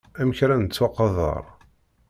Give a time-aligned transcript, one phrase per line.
[0.21, 1.43] Amek ara nettwaqader.